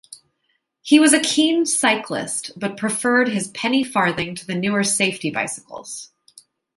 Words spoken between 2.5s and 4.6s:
but preferred his penny-farthing to the